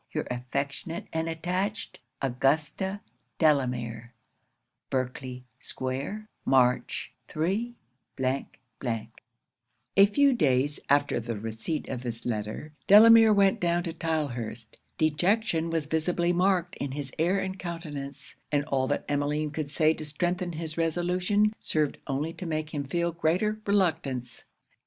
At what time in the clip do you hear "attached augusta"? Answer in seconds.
1.29-3.01